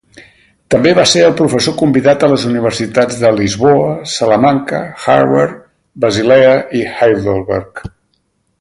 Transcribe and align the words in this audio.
També 0.75 0.93
va 0.99 1.03
ser 1.09 1.25
professor 1.41 1.75
convidat 1.81 2.25
a 2.27 2.29
les 2.31 2.45
universitats 2.51 3.19
de 3.25 3.31
Lisboa, 3.41 3.93
Salamanca, 4.15 4.81
Harvard, 5.17 5.55
Basilea 6.07 6.57
i 6.81 6.83
Heidelberg. 7.03 7.85